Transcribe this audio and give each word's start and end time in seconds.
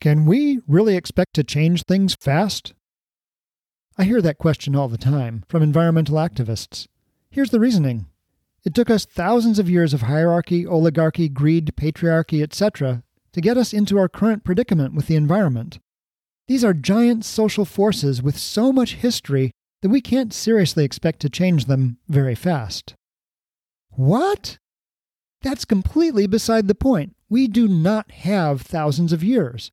Can 0.00 0.24
we 0.24 0.60
really 0.66 0.96
expect 0.96 1.34
to 1.34 1.44
change 1.44 1.82
things 1.82 2.16
fast? 2.18 2.72
I 3.98 4.04
hear 4.04 4.22
that 4.22 4.38
question 4.38 4.74
all 4.74 4.88
the 4.88 4.96
time 4.96 5.44
from 5.46 5.62
environmental 5.62 6.16
activists. 6.16 6.86
Here's 7.30 7.50
the 7.50 7.60
reasoning 7.60 8.06
it 8.64 8.74
took 8.74 8.88
us 8.88 9.04
thousands 9.04 9.58
of 9.58 9.68
years 9.68 9.92
of 9.92 10.02
hierarchy, 10.02 10.66
oligarchy, 10.66 11.28
greed, 11.28 11.72
patriarchy, 11.76 12.42
etc., 12.42 13.02
to 13.32 13.40
get 13.42 13.58
us 13.58 13.74
into 13.74 13.98
our 13.98 14.08
current 14.08 14.42
predicament 14.42 14.94
with 14.94 15.06
the 15.06 15.16
environment. 15.16 15.78
These 16.48 16.64
are 16.64 16.74
giant 16.74 17.26
social 17.26 17.66
forces 17.66 18.22
with 18.22 18.38
so 18.38 18.72
much 18.72 18.94
history 18.94 19.52
that 19.82 19.90
we 19.90 20.00
can't 20.00 20.32
seriously 20.32 20.84
expect 20.84 21.20
to 21.20 21.30
change 21.30 21.66
them 21.66 21.98
very 22.08 22.34
fast. 22.34 22.94
What? 23.90 24.58
That's 25.42 25.64
completely 25.66 26.26
beside 26.26 26.68
the 26.68 26.74
point. 26.74 27.14
We 27.28 27.48
do 27.48 27.68
not 27.68 28.10
have 28.10 28.62
thousands 28.62 29.12
of 29.12 29.22
years. 29.22 29.70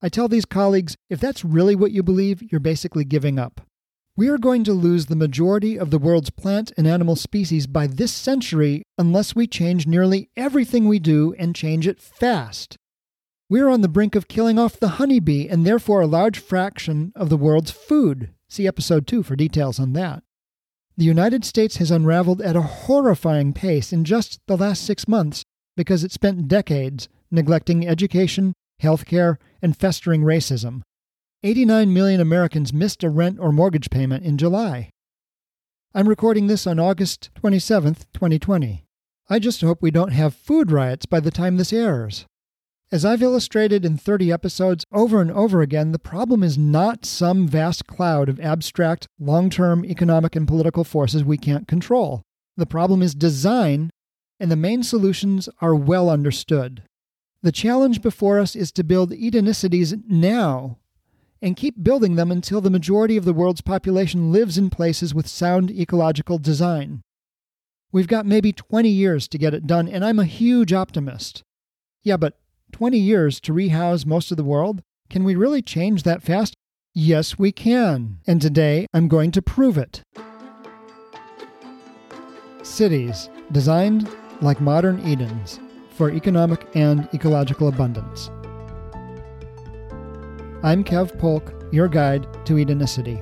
I 0.00 0.08
tell 0.08 0.28
these 0.28 0.44
colleagues 0.44 0.96
if 1.10 1.20
that's 1.20 1.44
really 1.44 1.74
what 1.74 1.90
you 1.90 2.02
believe, 2.02 2.42
you're 2.50 2.60
basically 2.60 3.04
giving 3.04 3.38
up. 3.38 3.60
We 4.16 4.28
are 4.28 4.38
going 4.38 4.64
to 4.64 4.72
lose 4.72 5.06
the 5.06 5.16
majority 5.16 5.78
of 5.78 5.90
the 5.90 5.98
world's 5.98 6.30
plant 6.30 6.72
and 6.76 6.86
animal 6.86 7.16
species 7.16 7.66
by 7.66 7.86
this 7.86 8.12
century 8.12 8.82
unless 8.96 9.36
we 9.36 9.46
change 9.46 9.86
nearly 9.86 10.28
everything 10.36 10.88
we 10.88 10.98
do 10.98 11.34
and 11.38 11.54
change 11.54 11.86
it 11.86 12.00
fast. 12.00 12.76
We 13.48 13.60
are 13.60 13.68
on 13.68 13.80
the 13.80 13.88
brink 13.88 14.14
of 14.14 14.28
killing 14.28 14.58
off 14.58 14.78
the 14.78 14.98
honeybee 14.98 15.48
and 15.48 15.64
therefore 15.64 16.00
a 16.00 16.06
large 16.06 16.38
fraction 16.38 17.12
of 17.14 17.28
the 17.28 17.36
world's 17.36 17.70
food. 17.70 18.30
See 18.48 18.66
episode 18.66 19.06
2 19.06 19.22
for 19.22 19.36
details 19.36 19.78
on 19.78 19.92
that. 19.94 20.22
The 20.96 21.04
United 21.04 21.44
States 21.44 21.76
has 21.76 21.92
unraveled 21.92 22.42
at 22.42 22.56
a 22.56 22.62
horrifying 22.62 23.52
pace 23.52 23.92
in 23.92 24.04
just 24.04 24.40
the 24.48 24.56
last 24.56 24.84
six 24.84 25.06
months 25.06 25.44
because 25.76 26.02
it 26.02 26.10
spent 26.10 26.48
decades 26.48 27.08
neglecting 27.30 27.86
education, 27.86 28.52
healthcare, 28.82 29.36
and 29.62 29.76
festering 29.76 30.22
racism. 30.22 30.82
89 31.42 31.92
million 31.92 32.20
Americans 32.20 32.72
missed 32.72 33.04
a 33.04 33.10
rent 33.10 33.38
or 33.38 33.52
mortgage 33.52 33.90
payment 33.90 34.24
in 34.24 34.38
July. 34.38 34.90
I'm 35.94 36.08
recording 36.08 36.46
this 36.46 36.66
on 36.66 36.78
August 36.78 37.30
27, 37.36 37.94
2020. 38.12 38.84
I 39.30 39.38
just 39.38 39.60
hope 39.60 39.80
we 39.80 39.90
don't 39.90 40.12
have 40.12 40.34
food 40.34 40.70
riots 40.70 41.06
by 41.06 41.20
the 41.20 41.30
time 41.30 41.56
this 41.56 41.72
airs. 41.72 42.24
As 42.90 43.04
I've 43.04 43.22
illustrated 43.22 43.84
in 43.84 43.98
30 43.98 44.32
episodes 44.32 44.84
over 44.90 45.20
and 45.20 45.30
over 45.30 45.60
again, 45.60 45.92
the 45.92 45.98
problem 45.98 46.42
is 46.42 46.56
not 46.56 47.04
some 47.04 47.46
vast 47.46 47.86
cloud 47.86 48.30
of 48.30 48.40
abstract, 48.40 49.06
long 49.20 49.50
term 49.50 49.84
economic 49.84 50.34
and 50.34 50.48
political 50.48 50.84
forces 50.84 51.22
we 51.22 51.36
can't 51.36 51.68
control. 51.68 52.22
The 52.56 52.64
problem 52.64 53.02
is 53.02 53.14
design, 53.14 53.90
and 54.40 54.50
the 54.50 54.56
main 54.56 54.82
solutions 54.82 55.50
are 55.60 55.74
well 55.74 56.08
understood. 56.08 56.82
The 57.40 57.52
challenge 57.52 58.02
before 58.02 58.40
us 58.40 58.56
is 58.56 58.72
to 58.72 58.82
build 58.82 59.12
Edenicities 59.12 59.94
now 60.08 60.78
and 61.40 61.56
keep 61.56 61.84
building 61.84 62.16
them 62.16 62.32
until 62.32 62.60
the 62.60 62.70
majority 62.70 63.16
of 63.16 63.24
the 63.24 63.32
world's 63.32 63.60
population 63.60 64.32
lives 64.32 64.58
in 64.58 64.70
places 64.70 65.14
with 65.14 65.28
sound 65.28 65.70
ecological 65.70 66.38
design. 66.38 67.00
We've 67.92 68.08
got 68.08 68.26
maybe 68.26 68.52
20 68.52 68.88
years 68.88 69.28
to 69.28 69.38
get 69.38 69.54
it 69.54 69.68
done, 69.68 69.88
and 69.88 70.04
I'm 70.04 70.18
a 70.18 70.24
huge 70.24 70.72
optimist. 70.72 71.44
Yeah, 72.02 72.16
but 72.16 72.40
20 72.72 72.98
years 72.98 73.38
to 73.40 73.52
rehouse 73.52 74.04
most 74.04 74.32
of 74.32 74.36
the 74.36 74.42
world? 74.42 74.82
Can 75.08 75.22
we 75.22 75.36
really 75.36 75.62
change 75.62 76.02
that 76.02 76.24
fast? 76.24 76.54
Yes, 76.92 77.38
we 77.38 77.52
can. 77.52 78.18
And 78.26 78.42
today 78.42 78.88
I'm 78.92 79.06
going 79.06 79.30
to 79.30 79.42
prove 79.42 79.78
it. 79.78 80.02
Cities 82.64 83.30
designed 83.52 84.08
like 84.40 84.60
modern 84.60 85.00
Edens 85.06 85.60
for 85.98 86.12
economic 86.12 86.64
and 86.74 87.08
ecological 87.12 87.66
abundance. 87.66 88.30
I'm 90.62 90.84
Kev 90.84 91.18
Polk, 91.18 91.52
your 91.72 91.88
guide 91.88 92.24
to 92.46 92.54
Edenicity. 92.54 93.20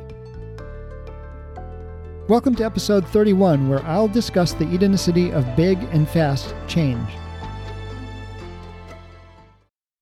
Welcome 2.28 2.54
to 2.56 2.66
episode 2.66 3.06
31, 3.08 3.70
where 3.70 3.82
I'll 3.86 4.08
discuss 4.08 4.52
the 4.52 4.66
Edenicity 4.66 5.32
of 5.32 5.56
big 5.56 5.82
and 5.84 6.06
fast 6.06 6.54
change. 6.68 7.08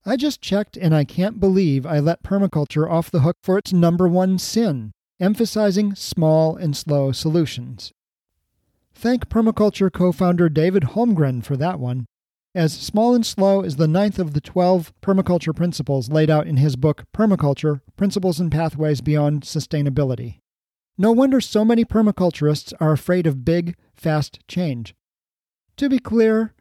I 0.05 0.17
just 0.17 0.41
checked 0.41 0.75
and 0.75 0.93
I 0.93 1.05
can't 1.05 1.39
believe 1.39 1.85
I 1.85 1.99
let 1.99 2.23
permaculture 2.23 2.91
off 2.91 3.09
the 3.09 3.21
hook 3.21 3.37
for 3.41 3.57
its 3.57 3.71
number 3.71 4.09
one 4.09 4.37
sin, 4.37 4.91
emphasizing 5.17 5.95
small 5.95 6.57
and 6.57 6.75
slow 6.75 7.13
solutions. 7.13 7.93
Thank 8.93 9.29
permaculture 9.29 9.91
co 9.93 10.11
founder 10.11 10.49
David 10.49 10.83
Holmgren 10.83 11.41
for 11.41 11.55
that 11.55 11.79
one, 11.79 12.05
as 12.55 12.73
small 12.73 13.13
and 13.13 13.25
slow 13.25 13.61
is 13.61 13.75
the 13.75 13.87
ninth 13.87 14.17
of 14.17 14.33
the 14.33 14.41
12 14.41 14.93
permaculture 15.01 15.55
principles 15.55 16.09
laid 16.09 16.29
out 16.29 16.47
in 16.47 16.57
his 16.57 16.75
book 16.75 17.03
Permaculture 17.13 17.81
Principles 17.97 18.39
and 18.39 18.51
Pathways 18.51 19.01
Beyond 19.01 19.43
Sustainability. 19.43 20.39
No 20.97 21.11
wonder 21.11 21.41
so 21.41 21.63
many 21.63 21.85
permaculturists 21.85 22.73
are 22.79 22.93
afraid 22.93 23.27
of 23.27 23.45
big, 23.45 23.75
fast 23.93 24.39
change. 24.47 24.95
To 25.77 25.89
be 25.89 25.99
clear, 25.99 26.55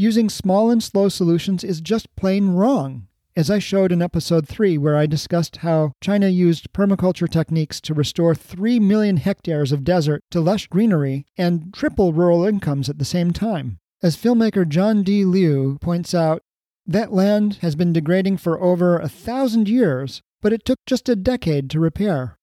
Using 0.00 0.30
small 0.30 0.70
and 0.70 0.82
slow 0.82 1.10
solutions 1.10 1.62
is 1.62 1.82
just 1.82 2.16
plain 2.16 2.52
wrong, 2.52 3.06
as 3.36 3.50
I 3.50 3.58
showed 3.58 3.92
in 3.92 4.00
episode 4.00 4.48
3, 4.48 4.78
where 4.78 4.96
I 4.96 5.04
discussed 5.04 5.58
how 5.58 5.92
China 6.00 6.28
used 6.28 6.72
permaculture 6.72 7.28
techniques 7.28 7.82
to 7.82 7.92
restore 7.92 8.34
3 8.34 8.80
million 8.80 9.18
hectares 9.18 9.72
of 9.72 9.84
desert 9.84 10.24
to 10.30 10.40
lush 10.40 10.68
greenery 10.68 11.26
and 11.36 11.74
triple 11.74 12.14
rural 12.14 12.46
incomes 12.46 12.88
at 12.88 12.98
the 12.98 13.04
same 13.04 13.30
time. 13.30 13.78
As 14.02 14.16
filmmaker 14.16 14.66
John 14.66 15.02
D. 15.02 15.26
Liu 15.26 15.76
points 15.82 16.14
out, 16.14 16.42
that 16.86 17.12
land 17.12 17.58
has 17.60 17.76
been 17.76 17.92
degrading 17.92 18.38
for 18.38 18.58
over 18.58 18.98
a 18.98 19.10
thousand 19.10 19.68
years, 19.68 20.22
but 20.40 20.54
it 20.54 20.64
took 20.64 20.78
just 20.86 21.10
a 21.10 21.14
decade 21.14 21.68
to 21.70 21.80
repair. 21.80 22.38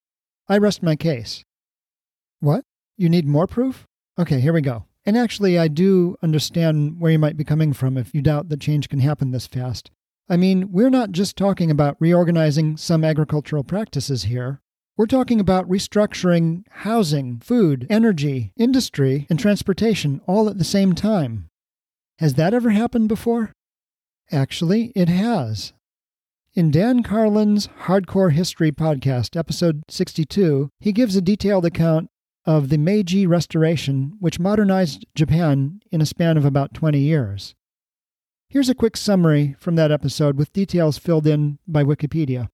I 0.47 0.59
rest 0.59 0.83
my 0.83 0.95
case. 0.95 1.43
What? 2.39 2.63
You 2.95 3.09
need 3.09 3.25
more 3.25 3.47
proof? 3.47 3.87
Okay, 4.19 4.39
here 4.39 4.53
we 4.53 4.61
go. 4.61 4.85
And 5.03 5.17
actually, 5.17 5.57
I 5.57 5.67
do 5.67 6.15
understand 6.21 6.99
where 6.99 7.11
you 7.11 7.17
might 7.17 7.37
be 7.37 7.43
coming 7.43 7.73
from 7.73 7.97
if 7.97 8.13
you 8.13 8.21
doubt 8.21 8.49
that 8.49 8.61
change 8.61 8.87
can 8.87 8.99
happen 8.99 9.31
this 9.31 9.47
fast. 9.47 9.89
I 10.29 10.37
mean, 10.37 10.71
we're 10.71 10.91
not 10.91 11.11
just 11.11 11.35
talking 11.35 11.71
about 11.71 11.97
reorganizing 11.99 12.77
some 12.77 13.03
agricultural 13.03 13.63
practices 13.63 14.23
here. 14.23 14.61
We're 14.97 15.05
talking 15.05 15.39
about 15.39 15.69
restructuring 15.69 16.63
housing, 16.69 17.39
food, 17.39 17.85
energy, 17.87 18.51
industry, 18.57 19.27
and 19.29 19.37
transportation 19.37 20.21
all 20.25 20.49
at 20.49 20.57
the 20.57 20.63
same 20.63 20.95
time. 20.95 21.49
Has 22.17 22.33
that 22.33 22.51
ever 22.51 22.71
happened 22.71 23.07
before? 23.07 23.53
Actually, 24.31 24.91
it 24.95 25.07
has. 25.07 25.73
In 26.55 26.71
Dan 26.71 27.03
Carlin's 27.03 27.67
Hardcore 27.83 28.31
History 28.31 28.71
podcast, 28.71 29.37
episode 29.37 29.83
62, 29.87 30.71
he 30.79 30.91
gives 30.91 31.15
a 31.15 31.21
detailed 31.21 31.65
account 31.65 32.09
of 32.47 32.69
the 32.69 32.79
Meiji 32.79 33.27
Restoration, 33.27 34.13
which 34.19 34.39
modernized 34.39 35.05
Japan 35.13 35.79
in 35.91 36.01
a 36.01 36.07
span 36.07 36.37
of 36.37 36.45
about 36.45 36.73
20 36.73 36.97
years. 36.97 37.53
Here's 38.49 38.69
a 38.69 38.73
quick 38.73 38.97
summary 38.97 39.55
from 39.59 39.75
that 39.75 39.91
episode 39.91 40.37
with 40.37 40.53
details 40.53 40.97
filled 40.97 41.27
in 41.27 41.59
by 41.67 41.83
Wikipedia. 41.83 42.49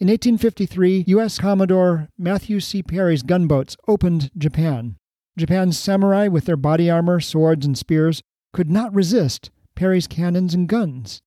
In 0.00 0.08
1853, 0.08 1.04
U.S. 1.06 1.38
Commodore 1.38 2.08
Matthew 2.18 2.58
C. 2.58 2.82
Perry's 2.82 3.22
gunboats 3.22 3.76
opened 3.86 4.32
Japan. 4.36 4.96
Japan's 5.38 5.78
samurai, 5.78 6.26
with 6.26 6.46
their 6.46 6.56
body 6.56 6.90
armor, 6.90 7.20
swords, 7.20 7.64
and 7.64 7.78
spears, 7.78 8.20
could 8.52 8.68
not 8.68 8.92
resist 8.92 9.52
Perry's 9.76 10.08
cannons 10.08 10.52
and 10.52 10.68
guns. 10.68 11.22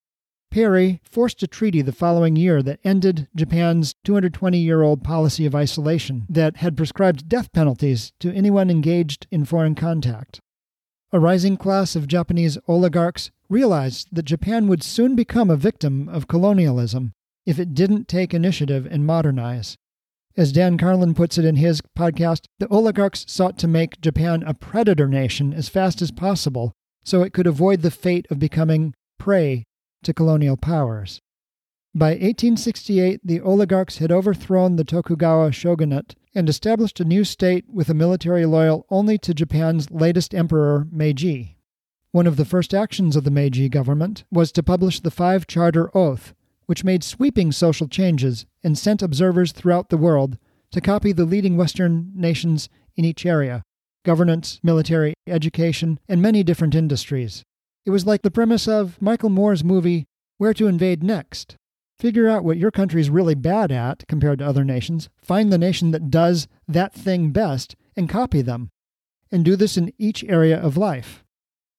Perry 0.51 0.99
forced 1.05 1.41
a 1.43 1.47
treaty 1.47 1.81
the 1.81 1.93
following 1.93 2.35
year 2.35 2.61
that 2.61 2.81
ended 2.83 3.29
Japan's 3.33 3.95
220 4.03 4.57
year 4.57 4.81
old 4.81 5.01
policy 5.01 5.45
of 5.45 5.55
isolation 5.55 6.25
that 6.27 6.57
had 6.57 6.75
prescribed 6.75 7.29
death 7.29 7.53
penalties 7.53 8.11
to 8.19 8.33
anyone 8.33 8.69
engaged 8.69 9.27
in 9.31 9.45
foreign 9.45 9.75
contact. 9.75 10.41
A 11.13 11.21
rising 11.21 11.55
class 11.55 11.95
of 11.95 12.05
Japanese 12.05 12.57
oligarchs 12.67 13.31
realized 13.47 14.09
that 14.11 14.23
Japan 14.23 14.67
would 14.67 14.83
soon 14.83 15.15
become 15.15 15.49
a 15.49 15.55
victim 15.55 16.09
of 16.09 16.27
colonialism 16.27 17.13
if 17.47 17.57
it 17.57 17.73
didn't 17.73 18.09
take 18.09 18.33
initiative 18.33 18.85
and 18.85 19.05
modernize. 19.05 19.77
As 20.35 20.51
Dan 20.51 20.77
Carlin 20.77 21.15
puts 21.15 21.37
it 21.37 21.45
in 21.45 21.55
his 21.55 21.81
podcast, 21.97 22.41
the 22.59 22.67
oligarchs 22.67 23.25
sought 23.27 23.57
to 23.59 23.67
make 23.67 24.01
Japan 24.01 24.43
a 24.43 24.53
predator 24.53 25.07
nation 25.07 25.53
as 25.53 25.69
fast 25.69 26.01
as 26.01 26.11
possible 26.11 26.73
so 27.03 27.23
it 27.23 27.31
could 27.31 27.47
avoid 27.47 27.81
the 27.81 27.89
fate 27.89 28.27
of 28.29 28.37
becoming 28.37 28.93
prey 29.17 29.63
to 30.03 30.13
colonial 30.13 30.57
powers. 30.57 31.21
By 31.95 32.09
1868, 32.09 33.21
the 33.23 33.39
oligarchs 33.39 33.97
had 33.97 34.11
overthrown 34.11 34.75
the 34.75 34.83
Tokugawa 34.83 35.53
shogunate 35.53 36.15
and 36.35 36.49
established 36.49 36.99
a 36.99 37.05
new 37.05 37.23
state 37.23 37.65
with 37.67 37.89
a 37.89 37.95
military 37.95 38.45
loyal 38.45 38.85
only 38.91 39.17
to 39.19 39.33
Japan's 39.33 39.89
latest 39.89 40.35
emperor, 40.35 40.85
Meiji. 40.91 41.57
One 42.11 42.27
of 42.27 42.35
the 42.35 42.45
first 42.45 42.73
actions 42.73 43.15
of 43.15 43.23
the 43.23 43.31
Meiji 43.31 43.69
government 43.69 44.25
was 44.29 44.51
to 44.51 44.61
publish 44.61 44.99
the 44.99 45.09
Five 45.09 45.47
Charter 45.47 45.89
Oath, 45.97 46.33
which 46.67 46.83
made 46.83 47.03
sweeping 47.03 47.51
social 47.51 47.87
changes 47.87 48.45
and 48.63 48.77
sent 48.77 49.01
observers 49.01 49.51
throughout 49.51 49.89
the 49.89 49.97
world 49.97 50.37
to 50.71 50.81
copy 50.81 51.11
the 51.11 51.25
leading 51.25 51.57
Western 51.57 52.11
nations 52.13 52.69
in 52.95 53.03
each 53.03 53.25
area 53.25 53.63
governance, 54.05 54.61
military, 54.63 55.13
education, 55.27 55.99
and 56.07 56.21
many 56.21 56.41
different 56.41 56.73
industries. 56.73 57.43
It 57.85 57.89
was 57.89 58.05
like 58.05 58.21
the 58.21 58.31
premise 58.31 58.65
of 58.67 59.01
Michael 59.01 59.29
Moore's 59.29 59.65
movie 59.65 60.05
Where 60.37 60.53
to 60.53 60.67
Invade 60.67 61.03
Next. 61.03 61.57
Figure 61.99 62.29
out 62.29 62.45
what 62.45 62.57
your 62.57 62.71
country's 62.71 63.09
really 63.09 63.35
bad 63.35 63.71
at 63.71 64.07
compared 64.07 64.39
to 64.39 64.47
other 64.47 64.63
nations, 64.63 65.09
find 65.17 65.51
the 65.51 65.57
nation 65.57 65.91
that 65.91 66.09
does 66.09 66.47
that 66.67 66.93
thing 66.93 67.31
best, 67.31 67.75
and 67.97 68.07
copy 68.07 68.41
them. 68.41 68.69
And 69.29 69.43
do 69.43 69.57
this 69.57 69.75
in 69.75 69.91
each 69.97 70.23
area 70.23 70.57
of 70.57 70.77
life. 70.77 71.25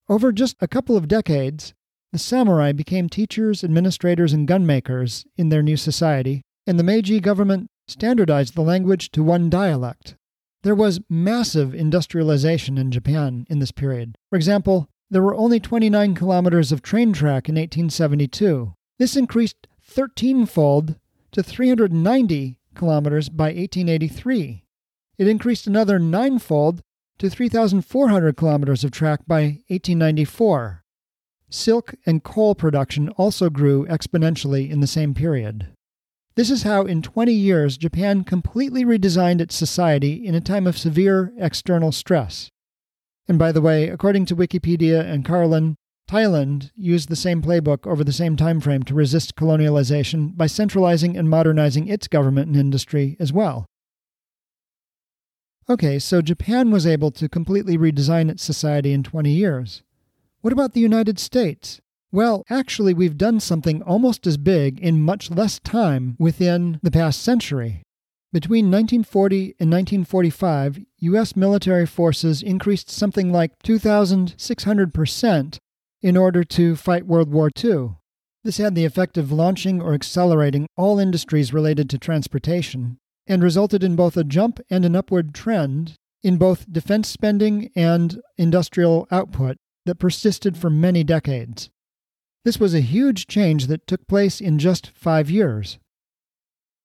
Over 0.08 0.32
just 0.32 0.56
a 0.61 0.69
couple 0.69 0.96
of 0.96 1.08
decades, 1.08 1.73
the 2.12 2.19
samurai 2.19 2.72
became 2.72 3.08
teachers, 3.08 3.62
administrators, 3.62 4.32
and 4.32 4.49
gunmakers 4.49 5.26
in 5.37 5.49
their 5.49 5.62
new 5.62 5.76
society, 5.76 6.43
and 6.66 6.78
the 6.78 6.84
Meiji 6.84 7.20
government 7.20 7.69
standardized 7.87 8.55
the 8.55 8.62
language 8.62 9.10
to 9.10 9.22
one 9.22 9.50
dialect. 9.50 10.16
There 10.62 10.75
was 10.75 11.00
massive 11.08 11.75
industrialization 11.75 12.78
in 12.78 12.90
Japan 12.90 13.46
in 13.49 13.58
this 13.58 13.72
period. 13.72 14.16
For 14.31 14.37
example, 14.37 14.88
there 15.10 15.22
were 15.22 15.34
only 15.34 15.60
29 15.60 16.14
kilometers 16.14 16.72
of 16.72 16.82
train 16.82 17.12
track 17.12 17.49
in 17.49 17.55
1872. 17.55 18.75
This 18.99 19.16
increased 19.16 19.69
13 19.82 20.46
fold 20.46 20.96
to 21.32 21.43
390 21.43 22.58
kilometers 22.75 23.28
by 23.28 23.46
1883. 23.46 24.64
It 25.19 25.28
increased 25.28 25.66
another 25.66 25.99
nine 25.99 26.38
fold 26.38 26.82
to 27.19 27.31
3,400 27.31 28.37
kilometers 28.37 28.84
of 28.84 28.90
track 28.90 29.20
by 29.26 29.43
1894. 29.69 30.84
Silk 31.50 31.95
and 32.05 32.23
coal 32.23 32.55
production 32.55 33.09
also 33.11 33.49
grew 33.49 33.87
exponentially 33.87 34.71
in 34.71 34.81
the 34.81 34.87
same 34.87 35.15
period. 35.15 35.69
This 36.35 36.50
is 36.50 36.62
how, 36.62 36.83
in 36.83 37.03
20 37.03 37.33
years, 37.33 37.77
Japan 37.77 38.23
completely 38.23 38.85
redesigned 38.85 39.41
its 39.41 39.56
society 39.56 40.25
in 40.25 40.35
a 40.35 40.41
time 40.41 40.67
of 40.67 40.79
severe 40.79 41.33
external 41.39 41.91
stress. 41.91 42.49
And 43.27 43.39
by 43.39 43.50
the 43.50 43.61
way, 43.61 43.89
according 43.89 44.27
to 44.27 44.37
Wikipedia 44.37 45.00
and 45.00 45.25
Carlin, 45.25 45.75
Thailand 46.09 46.71
used 46.75 47.09
the 47.09 47.17
same 47.17 47.43
playbook 47.43 47.87
over 47.87 48.05
the 48.05 48.12
same 48.12 48.37
time 48.37 48.61
frame 48.61 48.83
to 48.85 48.94
resist 48.94 49.37
colonialization 49.37 50.37
by 50.37 50.47
centralizing 50.47 51.17
and 51.17 51.29
modernizing 51.29 51.89
its 51.89 52.09
government 52.09 52.49
and 52.49 52.56
industry 52.56 53.17
as 53.19 53.33
well. 53.33 53.67
Okay, 55.69 55.99
so 55.99 56.23
Japan 56.23 56.71
was 56.71 56.87
able 56.87 57.11
to 57.11 57.29
completely 57.29 57.77
redesign 57.77 58.31
its 58.31 58.43
society 58.43 58.93
in 58.93 59.03
20 59.03 59.31
years. 59.31 59.83
What 60.40 60.52
about 60.52 60.73
the 60.73 60.81
United 60.81 61.19
States? 61.19 61.81
Well, 62.12 62.44
actually, 62.49 62.94
we've 62.94 63.19
done 63.19 63.40
something 63.40 63.82
almost 63.82 64.25
as 64.25 64.37
big 64.37 64.79
in 64.79 65.00
much 65.00 65.32
less 65.32 65.58
time 65.58 66.14
within 66.19 66.79
the 66.81 66.93
past 66.93 67.20
century. 67.23 67.82
Between 68.32 68.67
1940 68.67 69.56
and 69.58 69.70
1945, 69.70 70.79
U.S. 70.99 71.35
military 71.35 71.87
forces 71.87 72.40
increased 72.40 72.88
something 72.88 73.32
like 73.32 73.58
2,600% 73.64 75.58
in 76.02 76.17
order 76.17 76.44
to 76.44 76.76
fight 76.76 77.06
World 77.06 77.32
War 77.32 77.50
II. 77.62 77.96
This 78.44 78.58
had 78.58 78.76
the 78.76 78.84
effect 78.84 79.19
of 79.19 79.32
launching 79.32 79.82
or 79.82 79.93
accelerating 79.93 80.69
all 80.76 81.00
industries 81.00 81.52
related 81.52 81.91
to 81.91 81.99
transportation, 81.99 82.99
and 83.26 83.43
resulted 83.43 83.82
in 83.82 83.96
both 83.96 84.17
a 84.17 84.23
jump 84.23 84.61
and 84.70 84.84
an 84.84 84.94
upward 84.94 85.34
trend 85.34 85.96
in 86.23 86.37
both 86.37 86.73
defense 86.73 87.08
spending 87.08 87.70
and 87.75 88.20
industrial 88.37 89.08
output 89.11 89.56
that 89.88 89.99
persisted 89.99 90.56
for 90.56 90.69
many 90.69 91.02
decades. 91.02 91.70
This 92.44 92.61
was 92.61 92.75
a 92.75 92.81
huge 92.81 93.26
change 93.26 93.67
that 93.67 93.87
took 93.87 94.06
place 94.06 94.40
in 94.40 94.58
just 94.58 94.90
five 94.90 95.31
years. 95.31 95.79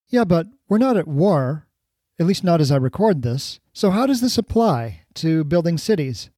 Yeah, 0.08 0.24
but 0.24 0.48
we're 0.70 0.78
not 0.78 0.98
at 0.98 1.08
war, 1.08 1.68
at 2.18 2.26
least 2.26 2.44
not 2.44 2.62
as 2.62 2.72
I 2.72 2.78
record 2.78 3.22
this, 3.22 3.60
so 3.74 3.92
how 3.92 4.06
does 4.06 4.22
this 4.22 4.38
apply 4.38 5.02
to 5.16 5.44
building 5.44 5.78
cities? 5.78 6.30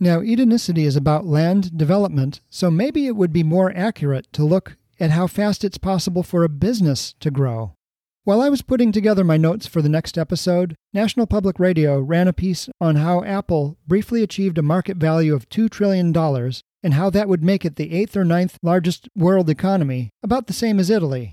Now, 0.00 0.20
Edenicity 0.20 0.84
is 0.84 0.96
about 0.96 1.26
land 1.26 1.76
development, 1.76 2.40
so 2.48 2.70
maybe 2.70 3.06
it 3.06 3.14
would 3.14 3.32
be 3.32 3.42
more 3.42 3.72
accurate 3.76 4.32
to 4.32 4.44
look 4.44 4.76
at 4.98 5.10
how 5.10 5.26
fast 5.26 5.64
it's 5.64 5.78
possible 5.78 6.22
for 6.22 6.44
a 6.44 6.48
business 6.48 7.14
to 7.20 7.30
grow. 7.30 7.74
While 8.24 8.40
I 8.40 8.50
was 8.50 8.62
putting 8.62 8.92
together 8.92 9.24
my 9.24 9.36
notes 9.36 9.66
for 9.66 9.82
the 9.82 9.88
next 9.88 10.16
episode, 10.16 10.76
National 10.94 11.26
Public 11.26 11.58
Radio 11.58 11.98
ran 11.98 12.28
a 12.28 12.32
piece 12.32 12.68
on 12.80 12.94
how 12.94 13.24
Apple 13.24 13.76
briefly 13.84 14.22
achieved 14.22 14.58
a 14.58 14.62
market 14.62 14.96
value 14.96 15.34
of 15.34 15.48
$2 15.48 15.68
trillion 15.68 16.16
and 16.16 16.94
how 16.94 17.10
that 17.10 17.28
would 17.28 17.42
make 17.42 17.64
it 17.64 17.74
the 17.74 17.92
eighth 17.92 18.16
or 18.16 18.24
ninth 18.24 18.58
largest 18.62 19.08
world 19.16 19.50
economy, 19.50 20.10
about 20.22 20.46
the 20.46 20.52
same 20.52 20.78
as 20.78 20.88
Italy. 20.88 21.32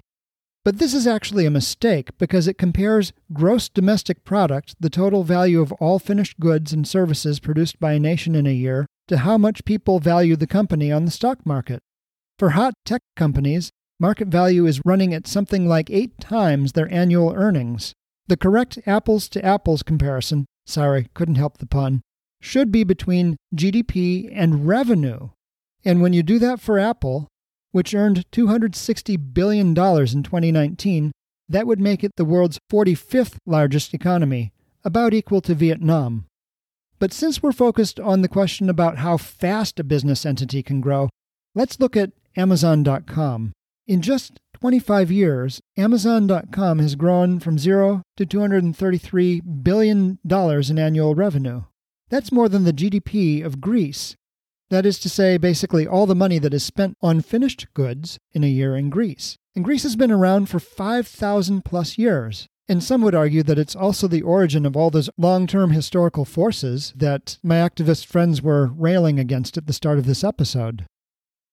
But 0.65 0.79
this 0.79 0.95
is 0.95 1.05
actually 1.05 1.45
a 1.45 1.51
mistake 1.51 2.17
because 2.17 2.47
it 2.47 2.57
compares 2.57 3.13
gross 3.31 3.69
domestic 3.69 4.23
product, 4.23 4.73
the 4.79 4.89
total 4.89 5.23
value 5.23 5.61
of 5.61 5.71
all 5.73 5.99
finished 5.99 6.39
goods 6.39 6.73
and 6.73 6.87
services 6.87 7.39
produced 7.39 7.79
by 7.79 7.93
a 7.93 7.99
nation 7.99 8.33
in 8.33 8.47
a 8.47 8.51
year, 8.51 8.87
to 9.09 9.19
how 9.19 9.37
much 9.37 9.63
people 9.63 9.99
value 9.99 10.35
the 10.35 10.47
company 10.47 10.91
on 10.91 11.05
the 11.05 11.11
stock 11.11 11.45
market. 11.45 11.83
For 12.39 12.51
hot 12.51 12.73
tech 12.83 13.03
companies, 13.15 13.69
market 13.99 14.27
value 14.29 14.65
is 14.65 14.81
running 14.85 15.13
at 15.13 15.27
something 15.27 15.67
like 15.67 15.89
eight 15.89 16.19
times 16.19 16.71
their 16.71 16.91
annual 16.93 17.33
earnings. 17.35 17.93
The 18.27 18.37
correct 18.37 18.79
apples 18.85 19.27
to 19.29 19.45
apples 19.45 19.83
comparison, 19.83 20.45
sorry, 20.65 21.09
couldn't 21.13 21.35
help 21.35 21.57
the 21.57 21.65
pun, 21.65 22.01
should 22.41 22.71
be 22.71 22.83
between 22.83 23.37
GDP 23.55 24.31
and 24.33 24.67
revenue. 24.67 25.29
And 25.83 26.01
when 26.01 26.13
you 26.13 26.23
do 26.23 26.39
that 26.39 26.59
for 26.59 26.79
Apple, 26.79 27.27
which 27.71 27.93
earned 27.93 28.25
$260 28.31 29.33
billion 29.33 29.67
in 29.69 29.73
2019, 29.73 31.11
that 31.47 31.67
would 31.67 31.79
make 31.79 32.03
it 32.03 32.11
the 32.15 32.25
world's 32.25 32.59
45th 32.71 33.37
largest 33.45 33.93
economy, 33.93 34.51
about 34.83 35.13
equal 35.13 35.41
to 35.41 35.55
Vietnam. 35.55 36.25
But 36.99 37.13
since 37.13 37.41
we're 37.41 37.51
focused 37.51 37.99
on 37.99 38.21
the 38.21 38.27
question 38.27 38.69
about 38.69 38.97
how 38.97 39.17
fast 39.17 39.79
a 39.79 39.83
business 39.83 40.25
entity 40.25 40.61
can 40.61 40.81
grow, 40.81 41.09
let's 41.55 41.79
look 41.79 41.95
at 41.97 42.11
Amazon.com. 42.35 43.53
In 43.89 44.03
just 44.03 44.39
25 44.53 45.11
years, 45.11 45.61
Amazon.com 45.75 46.77
has 46.77 46.93
grown 46.93 47.39
from 47.39 47.57
zero 47.57 48.03
to 48.17 48.25
$233 48.27 49.63
billion 49.63 50.19
in 50.23 50.79
annual 50.79 51.15
revenue. 51.15 51.63
That's 52.09 52.31
more 52.31 52.47
than 52.47 52.65
the 52.65 52.71
GDP 52.71 53.43
of 53.43 53.59
Greece, 53.59 54.15
that 54.69 54.85
is 54.85 54.99
to 54.99 55.09
say, 55.09 55.37
basically 55.37 55.87
all 55.87 56.05
the 56.05 56.13
money 56.13 56.37
that 56.37 56.53
is 56.53 56.63
spent 56.63 56.97
on 57.01 57.21
finished 57.21 57.65
goods 57.73 58.19
in 58.31 58.43
a 58.43 58.47
year 58.47 58.75
in 58.75 58.91
Greece. 58.91 59.37
And 59.55 59.65
Greece 59.65 59.81
has 59.81 59.95
been 59.95 60.11
around 60.11 60.49
for 60.49 60.59
5,000 60.59 61.65
plus 61.65 61.97
years. 61.97 62.45
And 62.67 62.83
some 62.83 63.01
would 63.01 63.15
argue 63.15 63.41
that 63.41 63.57
it's 63.57 63.75
also 63.75 64.07
the 64.07 64.21
origin 64.21 64.67
of 64.67 64.77
all 64.77 64.91
those 64.91 65.09
long 65.17 65.47
term 65.47 65.71
historical 65.71 66.25
forces 66.25 66.93
that 66.95 67.39
my 67.41 67.55
activist 67.55 68.05
friends 68.05 68.43
were 68.43 68.67
railing 68.67 69.17
against 69.17 69.57
at 69.57 69.65
the 69.65 69.73
start 69.73 69.97
of 69.97 70.05
this 70.05 70.23
episode. 70.23 70.85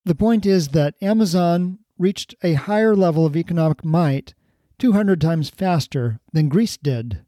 The 0.04 0.14
point 0.14 0.44
is 0.44 0.68
that 0.68 0.94
Amazon 1.00 1.78
reached 1.98 2.34
a 2.42 2.54
higher 2.54 2.94
level 2.94 3.26
of 3.26 3.36
economic 3.36 3.84
might 3.84 4.34
200 4.78 5.20
times 5.20 5.48
faster 5.50 6.20
than 6.32 6.48
Greece 6.48 6.76
did. 6.76 7.24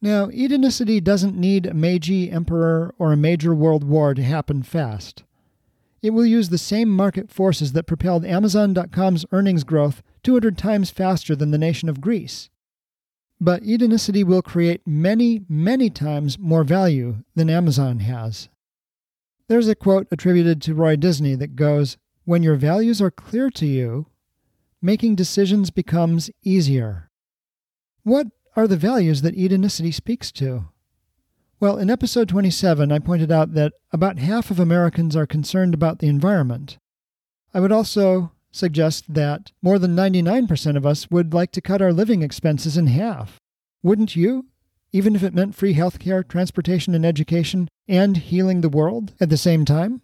Now, 0.00 0.26
Edenicity 0.26 1.02
doesn't 1.02 1.36
need 1.36 1.66
a 1.66 1.74
Meiji 1.74 2.30
emperor 2.30 2.94
or 2.98 3.12
a 3.12 3.16
major 3.16 3.54
world 3.54 3.84
war 3.84 4.14
to 4.14 4.22
happen 4.22 4.62
fast. 4.62 5.22
It 6.02 6.10
will 6.10 6.26
use 6.26 6.48
the 6.48 6.58
same 6.58 6.88
market 6.88 7.30
forces 7.30 7.72
that 7.72 7.86
propelled 7.86 8.24
Amazon.com's 8.24 9.24
earnings 9.30 9.62
growth 9.62 10.02
200 10.24 10.58
times 10.58 10.90
faster 10.90 11.36
than 11.36 11.52
the 11.52 11.58
nation 11.58 11.88
of 11.88 12.00
Greece. 12.00 12.50
But 13.40 13.62
Edenicity 13.62 14.24
will 14.24 14.42
create 14.42 14.86
many, 14.86 15.42
many 15.48 15.90
times 15.90 16.38
more 16.38 16.64
value 16.64 17.18
than 17.36 17.48
Amazon 17.48 18.00
has. 18.00 18.48
There's 19.48 19.68
a 19.68 19.76
quote 19.76 20.08
attributed 20.10 20.60
to 20.62 20.74
Roy 20.74 20.96
Disney 20.96 21.36
that 21.36 21.54
goes 21.54 21.96
When 22.24 22.44
your 22.44 22.54
values 22.54 23.02
are 23.02 23.10
clear 23.10 23.50
to 23.50 23.66
you, 23.66 24.06
making 24.80 25.16
decisions 25.16 25.70
becomes 25.70 26.30
easier. 26.44 27.10
What 28.04 28.28
are 28.54 28.68
the 28.68 28.76
values 28.76 29.22
that 29.22 29.36
Edenicity 29.36 29.92
speaks 29.92 30.30
to? 30.32 30.66
Well, 31.58 31.78
in 31.78 31.90
episode 31.90 32.28
27, 32.28 32.92
I 32.92 33.00
pointed 33.00 33.32
out 33.32 33.54
that 33.54 33.72
about 33.92 34.18
half 34.18 34.52
of 34.52 34.60
Americans 34.60 35.16
are 35.16 35.26
concerned 35.26 35.74
about 35.74 35.98
the 35.98 36.06
environment. 36.06 36.78
I 37.52 37.58
would 37.58 37.72
also 37.72 38.30
suggest 38.52 39.14
that 39.14 39.50
more 39.60 39.80
than 39.80 39.96
99% 39.96 40.76
of 40.76 40.86
us 40.86 41.10
would 41.10 41.34
like 41.34 41.50
to 41.52 41.60
cut 41.60 41.82
our 41.82 41.92
living 41.92 42.22
expenses 42.22 42.76
in 42.76 42.86
half. 42.86 43.38
Wouldn't 43.82 44.14
you? 44.14 44.46
Even 44.92 45.16
if 45.16 45.24
it 45.24 45.34
meant 45.34 45.56
free 45.56 45.74
healthcare, 45.74 46.26
transportation, 46.26 46.94
and 46.94 47.04
education, 47.04 47.68
and 47.88 48.16
healing 48.16 48.60
the 48.60 48.68
world 48.68 49.14
at 49.20 49.28
the 49.28 49.36
same 49.36 49.64
time? 49.64 50.02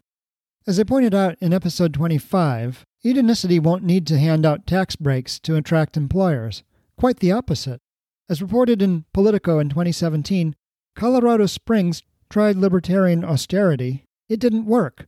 As 0.69 0.79
I 0.79 0.83
pointed 0.83 1.15
out 1.15 1.39
in 1.41 1.55
episode 1.55 1.95
25, 1.95 2.85
Edenicity 3.03 3.59
won't 3.59 3.85
need 3.85 4.07
to 4.07 4.19
hand 4.19 4.45
out 4.45 4.67
tax 4.67 4.97
breaks 4.97 5.39
to 5.41 5.57
attract 5.57 5.97
employers. 5.97 6.63
Quite 6.99 7.21
the 7.21 7.33
opposite. 7.33 7.81
As 8.29 8.43
reported 8.43 8.83
in 8.83 9.07
Politico 9.15 9.61
in 9.61 9.71
2017, 9.71 10.55
Colorado 10.95 11.47
Springs 11.47 12.03
tried 12.29 12.59
libertarian 12.59 13.25
austerity. 13.25 14.05
It 14.29 14.41
didn't 14.41 14.67
work. 14.67 15.07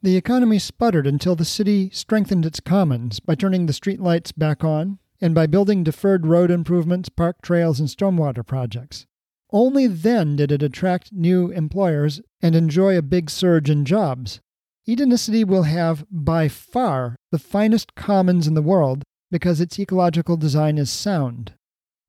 The 0.00 0.16
economy 0.16 0.60
sputtered 0.60 1.08
until 1.08 1.34
the 1.34 1.44
city 1.44 1.90
strengthened 1.92 2.46
its 2.46 2.60
commons 2.60 3.18
by 3.18 3.34
turning 3.34 3.66
the 3.66 3.72
streetlights 3.72 4.30
back 4.38 4.62
on 4.62 5.00
and 5.20 5.34
by 5.34 5.48
building 5.48 5.82
deferred 5.82 6.24
road 6.24 6.52
improvements, 6.52 7.08
park 7.08 7.42
trails, 7.42 7.80
and 7.80 7.88
stormwater 7.88 8.46
projects. 8.46 9.06
Only 9.50 9.88
then 9.88 10.36
did 10.36 10.52
it 10.52 10.62
attract 10.62 11.12
new 11.12 11.50
employers 11.50 12.20
and 12.40 12.54
enjoy 12.54 12.96
a 12.96 13.02
big 13.02 13.28
surge 13.28 13.68
in 13.68 13.84
jobs. 13.84 14.40
Edenicity 14.88 15.44
will 15.44 15.64
have 15.64 16.04
by 16.10 16.48
far 16.48 17.16
the 17.30 17.38
finest 17.38 17.94
commons 17.94 18.46
in 18.46 18.54
the 18.54 18.62
world 18.62 19.02
because 19.30 19.60
its 19.60 19.78
ecological 19.78 20.36
design 20.36 20.78
is 20.78 20.90
sound. 20.90 21.54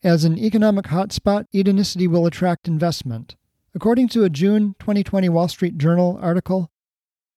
As 0.04 0.24
an 0.24 0.38
economic 0.38 0.86
hotspot, 0.86 1.46
Edenicity 1.54 2.08
will 2.08 2.26
attract 2.26 2.68
investment. 2.68 3.36
According 3.76 4.08
to 4.10 4.24
a 4.24 4.30
June 4.30 4.76
2020 4.80 5.30
Wall 5.30 5.48
Street 5.48 5.78
Journal 5.78 6.18
article, 6.22 6.70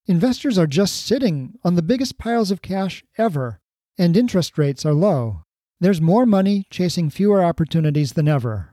investors 0.07 0.57
are 0.57 0.67
just 0.67 1.05
sitting 1.05 1.55
on 1.63 1.75
the 1.75 1.83
biggest 1.83 2.17
piles 2.17 2.51
of 2.51 2.63
cash 2.63 3.05
ever, 3.19 3.61
and 3.99 4.17
interest 4.17 4.57
rates 4.57 4.87
are 4.87 4.95
low. 4.95 5.43
There's 5.81 6.01
more 6.01 6.25
money 6.25 6.65
chasing 6.71 7.11
fewer 7.11 7.45
opportunities 7.45 8.15
than 8.15 8.29
ever. 8.29 8.71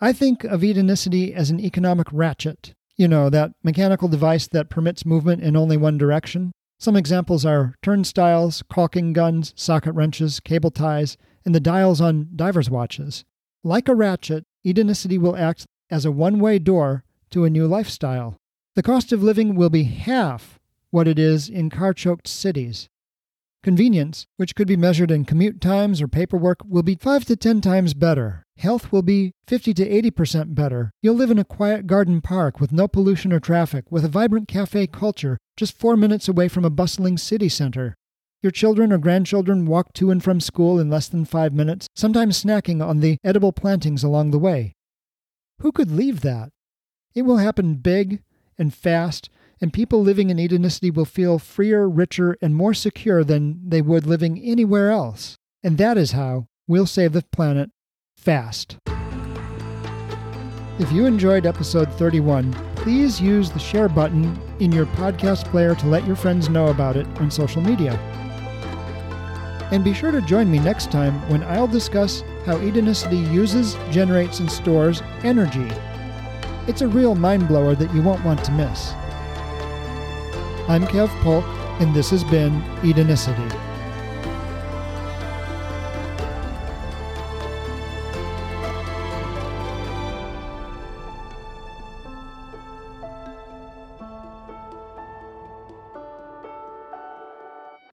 I 0.00 0.12
think 0.12 0.44
of 0.44 0.60
Edenicity 0.60 1.32
as 1.34 1.50
an 1.50 1.60
economic 1.60 2.06
ratchet. 2.12 2.74
You 2.96 3.08
know, 3.08 3.30
that 3.30 3.52
mechanical 3.62 4.08
device 4.08 4.48
that 4.48 4.70
permits 4.70 5.06
movement 5.06 5.42
in 5.42 5.56
only 5.56 5.76
one 5.76 5.98
direction. 5.98 6.52
Some 6.78 6.96
examples 6.96 7.46
are 7.46 7.74
turnstiles, 7.82 8.62
caulking 8.68 9.12
guns, 9.12 9.52
socket 9.56 9.94
wrenches, 9.94 10.40
cable 10.40 10.70
ties, 10.70 11.16
and 11.44 11.54
the 11.54 11.60
dials 11.60 12.00
on 12.00 12.28
divers' 12.34 12.70
watches. 12.70 13.24
Like 13.64 13.88
a 13.88 13.94
ratchet, 13.94 14.44
Edenicity 14.64 15.18
will 15.18 15.36
act 15.36 15.66
as 15.90 16.04
a 16.04 16.12
one 16.12 16.38
way 16.38 16.58
door 16.58 17.04
to 17.30 17.44
a 17.44 17.50
new 17.50 17.66
lifestyle. 17.66 18.36
The 18.74 18.82
cost 18.82 19.12
of 19.12 19.22
living 19.22 19.54
will 19.54 19.70
be 19.70 19.84
half 19.84 20.58
what 20.90 21.08
it 21.08 21.18
is 21.18 21.48
in 21.48 21.70
car 21.70 21.94
choked 21.94 22.28
cities. 22.28 22.88
Convenience, 23.62 24.26
which 24.38 24.56
could 24.56 24.66
be 24.66 24.76
measured 24.76 25.12
in 25.12 25.24
commute 25.24 25.60
times 25.60 26.02
or 26.02 26.08
paperwork, 26.08 26.58
will 26.66 26.82
be 26.82 26.96
5 26.96 27.24
to 27.26 27.36
10 27.36 27.60
times 27.60 27.94
better. 27.94 28.42
Health 28.56 28.90
will 28.90 29.02
be 29.02 29.34
50 29.46 29.72
to 29.74 29.88
80% 29.88 30.56
better. 30.56 30.90
You'll 31.00 31.14
live 31.14 31.30
in 31.30 31.38
a 31.38 31.44
quiet 31.44 31.86
garden 31.86 32.20
park 32.20 32.60
with 32.60 32.72
no 32.72 32.88
pollution 32.88 33.32
or 33.32 33.38
traffic, 33.38 33.84
with 33.88 34.04
a 34.04 34.08
vibrant 34.08 34.48
cafe 34.48 34.88
culture 34.88 35.38
just 35.56 35.78
four 35.78 35.96
minutes 35.96 36.28
away 36.28 36.48
from 36.48 36.64
a 36.64 36.70
bustling 36.70 37.16
city 37.16 37.48
center. 37.48 37.94
Your 38.42 38.50
children 38.50 38.92
or 38.92 38.98
grandchildren 38.98 39.66
walk 39.66 39.92
to 39.94 40.10
and 40.10 40.22
from 40.24 40.40
school 40.40 40.80
in 40.80 40.90
less 40.90 41.06
than 41.06 41.24
five 41.24 41.52
minutes, 41.52 41.86
sometimes 41.94 42.42
snacking 42.42 42.84
on 42.84 42.98
the 42.98 43.18
edible 43.22 43.52
plantings 43.52 44.02
along 44.02 44.32
the 44.32 44.38
way. 44.40 44.72
Who 45.60 45.70
could 45.70 45.92
leave 45.92 46.22
that? 46.22 46.50
It 47.14 47.22
will 47.22 47.36
happen 47.36 47.76
big 47.76 48.22
and 48.58 48.74
fast, 48.74 49.30
and 49.62 49.72
people 49.72 50.02
living 50.02 50.28
in 50.28 50.38
Edenicity 50.38 50.90
will 50.92 51.04
feel 51.04 51.38
freer, 51.38 51.88
richer, 51.88 52.36
and 52.42 52.52
more 52.52 52.74
secure 52.74 53.22
than 53.22 53.60
they 53.64 53.80
would 53.80 54.04
living 54.04 54.36
anywhere 54.40 54.90
else. 54.90 55.36
And 55.62 55.78
that 55.78 55.96
is 55.96 56.10
how 56.10 56.48
we'll 56.66 56.84
save 56.84 57.12
the 57.12 57.22
planet 57.30 57.70
fast. 58.16 58.76
If 60.80 60.90
you 60.90 61.06
enjoyed 61.06 61.46
episode 61.46 61.92
31, 61.92 62.52
please 62.74 63.20
use 63.20 63.50
the 63.50 63.60
share 63.60 63.88
button 63.88 64.36
in 64.58 64.72
your 64.72 64.86
podcast 64.86 65.44
player 65.44 65.76
to 65.76 65.86
let 65.86 66.04
your 66.08 66.16
friends 66.16 66.48
know 66.48 66.66
about 66.66 66.96
it 66.96 67.06
on 67.20 67.30
social 67.30 67.62
media. 67.62 67.92
And 69.70 69.84
be 69.84 69.94
sure 69.94 70.10
to 70.10 70.20
join 70.22 70.50
me 70.50 70.58
next 70.58 70.90
time 70.90 71.14
when 71.30 71.44
I'll 71.44 71.68
discuss 71.68 72.22
how 72.44 72.56
Edenicity 72.56 73.32
uses, 73.32 73.76
generates, 73.92 74.40
and 74.40 74.50
stores 74.50 75.02
energy. 75.22 75.70
It's 76.66 76.82
a 76.82 76.88
real 76.88 77.14
mind 77.14 77.46
blower 77.46 77.76
that 77.76 77.94
you 77.94 78.02
won't 78.02 78.24
want 78.24 78.42
to 78.44 78.52
miss. 78.52 78.92
I'm 80.68 80.86
Kev 80.86 81.08
Polk, 81.22 81.44
and 81.80 81.92
this 81.92 82.10
has 82.10 82.22
been 82.22 82.62
Edenicity. 82.82 83.71